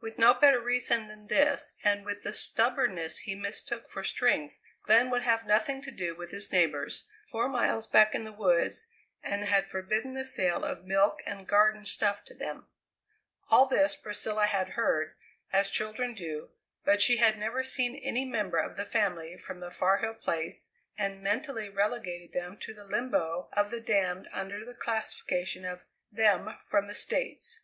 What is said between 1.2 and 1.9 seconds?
this,